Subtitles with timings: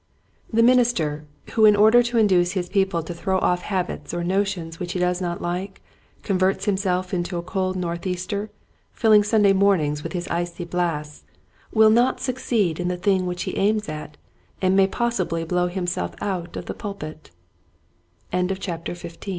[0.51, 4.79] The minister who in order to induce his people to throw off habits or notions
[4.79, 5.79] which he does not like,
[6.23, 8.49] converts himself into a cold North Easter,
[8.91, 11.23] filling Sunday mornings with his icy blasts,
[11.71, 14.17] will not suc ceed in the thing which he aims at
[14.59, 15.55] and may possibly b